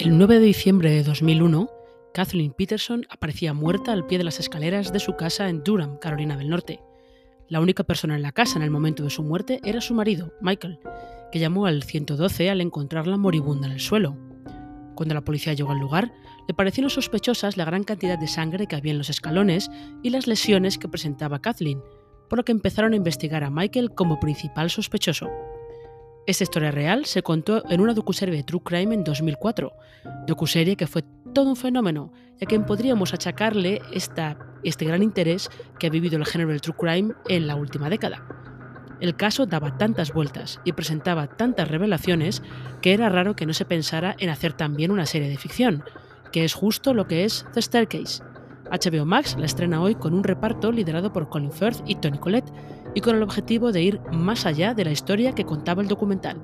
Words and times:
El 0.00 0.16
9 0.16 0.38
de 0.38 0.46
diciembre 0.46 0.90
de 0.90 1.02
2001, 1.02 1.68
Kathleen 2.14 2.54
Peterson 2.54 3.04
aparecía 3.10 3.52
muerta 3.52 3.92
al 3.92 4.06
pie 4.06 4.16
de 4.16 4.24
las 4.24 4.40
escaleras 4.40 4.94
de 4.94 4.98
su 4.98 5.14
casa 5.14 5.50
en 5.50 5.62
Durham, 5.62 5.98
Carolina 5.98 6.38
del 6.38 6.48
Norte. 6.48 6.80
La 7.48 7.60
única 7.60 7.84
persona 7.84 8.16
en 8.16 8.22
la 8.22 8.32
casa 8.32 8.56
en 8.56 8.62
el 8.62 8.70
momento 8.70 9.02
de 9.02 9.10
su 9.10 9.22
muerte 9.22 9.60
era 9.62 9.82
su 9.82 9.92
marido, 9.92 10.32
Michael, 10.40 10.78
que 11.30 11.38
llamó 11.38 11.66
al 11.66 11.82
112 11.82 12.48
al 12.48 12.62
encontrarla 12.62 13.18
moribunda 13.18 13.66
en 13.66 13.74
el 13.74 13.80
suelo. 13.80 14.16
Cuando 14.94 15.14
la 15.14 15.20
policía 15.20 15.52
llegó 15.52 15.72
al 15.72 15.80
lugar, 15.80 16.14
le 16.48 16.54
parecieron 16.54 16.88
sospechosas 16.88 17.58
la 17.58 17.66
gran 17.66 17.84
cantidad 17.84 18.18
de 18.18 18.26
sangre 18.26 18.66
que 18.66 18.76
había 18.76 18.92
en 18.92 18.98
los 18.98 19.10
escalones 19.10 19.70
y 20.02 20.08
las 20.08 20.26
lesiones 20.26 20.78
que 20.78 20.88
presentaba 20.88 21.42
Kathleen, 21.42 21.82
por 22.30 22.38
lo 22.38 22.44
que 22.46 22.52
empezaron 22.52 22.94
a 22.94 22.96
investigar 22.96 23.44
a 23.44 23.50
Michael 23.50 23.90
como 23.94 24.18
principal 24.18 24.70
sospechoso. 24.70 25.28
Esta 26.26 26.44
historia 26.44 26.70
real 26.70 27.06
se 27.06 27.22
contó 27.22 27.62
en 27.70 27.80
una 27.80 27.94
docuserie 27.94 28.36
de 28.36 28.42
True 28.42 28.62
Crime 28.62 28.94
en 28.94 29.04
2004, 29.04 29.72
docuserie 30.26 30.76
que 30.76 30.86
fue 30.86 31.02
todo 31.32 31.48
un 31.48 31.56
fenómeno, 31.56 32.12
y 32.38 32.44
a 32.44 32.46
quien 32.46 32.66
podríamos 32.66 33.14
achacarle 33.14 33.80
esta, 33.92 34.38
este 34.62 34.84
gran 34.84 35.02
interés 35.02 35.48
que 35.78 35.86
ha 35.86 35.90
vivido 35.90 36.18
el 36.18 36.26
género 36.26 36.50
del 36.50 36.60
True 36.60 36.76
Crime 36.78 37.14
en 37.28 37.46
la 37.46 37.56
última 37.56 37.88
década. 37.88 38.22
El 39.00 39.16
caso 39.16 39.46
daba 39.46 39.78
tantas 39.78 40.12
vueltas 40.12 40.60
y 40.64 40.72
presentaba 40.72 41.26
tantas 41.26 41.68
revelaciones 41.68 42.42
que 42.82 42.92
era 42.92 43.08
raro 43.08 43.34
que 43.34 43.46
no 43.46 43.54
se 43.54 43.64
pensara 43.64 44.14
en 44.18 44.28
hacer 44.28 44.52
también 44.52 44.90
una 44.90 45.06
serie 45.06 45.28
de 45.28 45.38
ficción, 45.38 45.84
que 46.32 46.44
es 46.44 46.52
justo 46.52 46.92
lo 46.92 47.06
que 47.06 47.24
es 47.24 47.46
The 47.54 47.62
Staircase. 47.62 48.22
HBO 48.70 49.04
Max 49.04 49.36
la 49.38 49.46
estrena 49.46 49.80
hoy 49.80 49.94
con 49.94 50.14
un 50.14 50.22
reparto 50.22 50.70
liderado 50.70 51.12
por 51.12 51.28
Colin 51.28 51.50
Firth 51.50 51.82
y 51.86 51.96
Tony 51.96 52.18
Collette, 52.18 52.52
y 52.94 53.00
con 53.00 53.16
el 53.16 53.22
objetivo 53.22 53.72
de 53.72 53.82
ir 53.82 54.00
más 54.12 54.46
allá 54.46 54.74
de 54.74 54.84
la 54.84 54.92
historia 54.92 55.32
que 55.34 55.44
contaba 55.44 55.82
el 55.82 55.88
documental. 55.88 56.40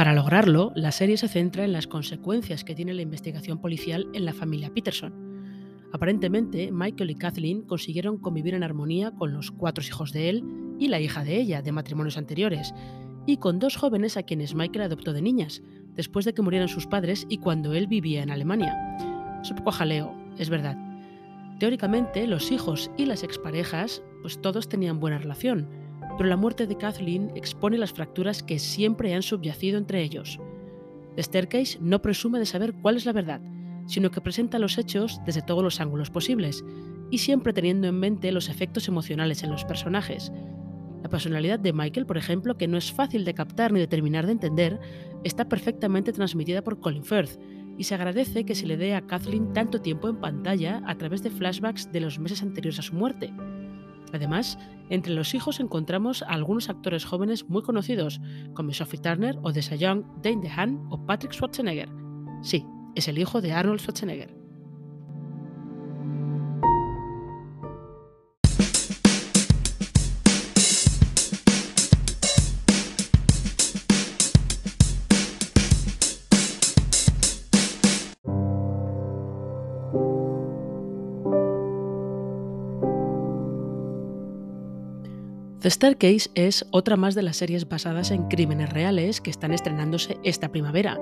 Para 0.00 0.14
lograrlo, 0.14 0.72
la 0.74 0.92
serie 0.92 1.18
se 1.18 1.28
centra 1.28 1.62
en 1.62 1.72
las 1.74 1.86
consecuencias 1.86 2.64
que 2.64 2.74
tiene 2.74 2.94
la 2.94 3.02
investigación 3.02 3.60
policial 3.60 4.06
en 4.14 4.24
la 4.24 4.32
familia 4.32 4.72
Peterson. 4.72 5.12
Aparentemente, 5.92 6.70
Michael 6.72 7.10
y 7.10 7.16
Kathleen 7.16 7.62
consiguieron 7.62 8.16
convivir 8.16 8.54
en 8.54 8.62
armonía 8.62 9.10
con 9.10 9.34
los 9.34 9.50
cuatro 9.50 9.84
hijos 9.84 10.12
de 10.12 10.30
él 10.30 10.44
y 10.78 10.88
la 10.88 11.00
hija 11.00 11.22
de 11.22 11.36
ella, 11.36 11.60
de 11.60 11.72
matrimonios 11.72 12.16
anteriores, 12.16 12.72
y 13.30 13.36
con 13.36 13.58
dos 13.58 13.76
jóvenes 13.76 14.16
a 14.16 14.24
quienes 14.24 14.54
Michael 14.54 14.86
adoptó 14.86 15.12
de 15.12 15.22
niñas, 15.22 15.62
después 15.94 16.24
de 16.24 16.34
que 16.34 16.42
murieran 16.42 16.68
sus 16.68 16.86
padres 16.86 17.26
y 17.28 17.38
cuando 17.38 17.74
él 17.74 17.86
vivía 17.86 18.22
en 18.22 18.30
Alemania. 18.30 18.76
Es 19.42 19.50
un 19.50 19.58
poco 19.58 19.70
jaleo, 19.70 20.14
es 20.36 20.50
verdad. 20.50 20.76
Teóricamente, 21.58 22.26
los 22.26 22.50
hijos 22.50 22.90
y 22.96 23.06
las 23.06 23.22
exparejas, 23.22 24.02
pues 24.22 24.40
todos 24.40 24.68
tenían 24.68 24.98
buena 24.98 25.18
relación, 25.18 25.68
pero 26.16 26.28
la 26.28 26.36
muerte 26.36 26.66
de 26.66 26.76
Kathleen 26.76 27.30
expone 27.34 27.78
las 27.78 27.92
fracturas 27.92 28.42
que 28.42 28.58
siempre 28.58 29.14
han 29.14 29.22
subyacido 29.22 29.78
entre 29.78 30.02
ellos. 30.02 30.40
The 31.16 31.22
Staircase 31.22 31.78
no 31.80 32.02
presume 32.02 32.38
de 32.38 32.46
saber 32.46 32.74
cuál 32.74 32.96
es 32.96 33.06
la 33.06 33.12
verdad, 33.12 33.40
sino 33.86 34.10
que 34.10 34.20
presenta 34.20 34.58
los 34.58 34.78
hechos 34.78 35.20
desde 35.24 35.42
todos 35.42 35.62
los 35.62 35.80
ángulos 35.80 36.10
posibles, 36.10 36.64
y 37.10 37.18
siempre 37.18 37.52
teniendo 37.52 37.88
en 37.88 37.98
mente 37.98 38.32
los 38.32 38.48
efectos 38.48 38.88
emocionales 38.88 39.42
en 39.42 39.50
los 39.50 39.64
personajes, 39.64 40.32
la 41.02 41.08
personalidad 41.08 41.58
de 41.58 41.72
Michael, 41.72 42.06
por 42.06 42.16
ejemplo, 42.16 42.56
que 42.56 42.68
no 42.68 42.76
es 42.76 42.92
fácil 42.92 43.24
de 43.24 43.34
captar 43.34 43.72
ni 43.72 43.80
de 43.80 43.86
terminar 43.86 44.26
de 44.26 44.32
entender, 44.32 44.80
está 45.24 45.48
perfectamente 45.48 46.12
transmitida 46.12 46.62
por 46.62 46.80
Colin 46.80 47.04
Firth, 47.04 47.38
y 47.78 47.84
se 47.84 47.94
agradece 47.94 48.44
que 48.44 48.54
se 48.54 48.66
le 48.66 48.76
dé 48.76 48.94
a 48.94 49.06
Kathleen 49.06 49.54
tanto 49.54 49.80
tiempo 49.80 50.08
en 50.08 50.20
pantalla 50.20 50.82
a 50.86 50.98
través 50.98 51.22
de 51.22 51.30
flashbacks 51.30 51.90
de 51.90 52.00
los 52.00 52.18
meses 52.18 52.42
anteriores 52.42 52.78
a 52.78 52.82
su 52.82 52.94
muerte. 52.94 53.32
Además, 54.12 54.58
entre 54.90 55.14
los 55.14 55.34
hijos 55.34 55.60
encontramos 55.60 56.22
a 56.22 56.26
algunos 56.26 56.68
actores 56.68 57.04
jóvenes 57.04 57.48
muy 57.48 57.62
conocidos, 57.62 58.20
como 58.54 58.72
Sophie 58.72 59.00
Turner 59.00 59.38
o 59.42 59.52
Desa 59.52 59.76
Young, 59.76 60.04
Dane 60.22 60.42
DeHaan 60.42 60.86
o 60.90 61.06
Patrick 61.06 61.32
Schwarzenegger. 61.32 61.88
Sí, 62.42 62.66
es 62.96 63.08
el 63.08 63.18
hijo 63.18 63.40
de 63.40 63.52
Arnold 63.52 63.80
Schwarzenegger. 63.80 64.39
The 85.60 85.68
Staircase 85.68 86.30
es 86.36 86.64
otra 86.70 86.96
más 86.96 87.14
de 87.14 87.20
las 87.22 87.36
series 87.36 87.68
basadas 87.68 88.10
en 88.12 88.28
crímenes 88.28 88.72
reales 88.72 89.20
que 89.20 89.28
están 89.28 89.52
estrenándose 89.52 90.16
esta 90.24 90.48
primavera, 90.48 90.98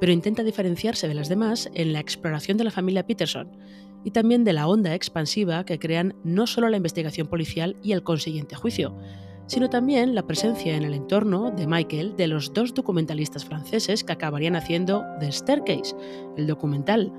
pero 0.00 0.10
intenta 0.10 0.42
diferenciarse 0.42 1.06
de 1.06 1.12
las 1.12 1.28
demás 1.28 1.70
en 1.74 1.92
la 1.92 2.00
exploración 2.00 2.56
de 2.56 2.64
la 2.64 2.70
familia 2.70 3.06
Peterson 3.06 3.50
y 4.02 4.12
también 4.12 4.42
de 4.42 4.54
la 4.54 4.68
onda 4.68 4.94
expansiva 4.94 5.66
que 5.66 5.78
crean 5.78 6.14
no 6.24 6.46
solo 6.46 6.70
la 6.70 6.78
investigación 6.78 7.26
policial 7.26 7.76
y 7.82 7.92
el 7.92 8.02
consiguiente 8.02 8.56
juicio, 8.56 8.96
sino 9.46 9.68
también 9.68 10.14
la 10.14 10.26
presencia 10.26 10.74
en 10.74 10.84
el 10.84 10.94
entorno 10.94 11.50
de 11.50 11.66
Michael 11.66 12.16
de 12.16 12.26
los 12.26 12.54
dos 12.54 12.72
documentalistas 12.72 13.44
franceses 13.44 14.02
que 14.02 14.12
acabarían 14.12 14.56
haciendo 14.56 15.04
The 15.18 15.30
Staircase, 15.30 15.94
el 16.38 16.46
documental. 16.46 17.12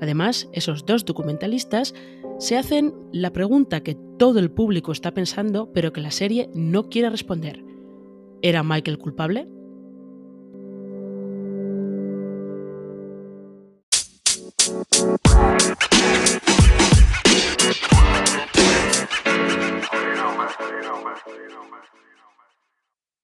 Además, 0.00 0.48
esos 0.52 0.84
dos 0.84 1.04
documentalistas 1.04 1.94
se 2.38 2.56
hacen 2.56 2.94
la 3.12 3.32
pregunta 3.32 3.82
que 3.82 3.96
todo 4.18 4.38
el 4.38 4.50
público 4.50 4.92
está 4.92 5.12
pensando, 5.12 5.72
pero 5.72 5.92
que 5.92 6.00
la 6.00 6.10
serie 6.10 6.50
no 6.54 6.88
quiere 6.88 7.10
responder. 7.10 7.64
¿Era 8.42 8.62
Michael 8.62 8.98
culpable? 8.98 9.48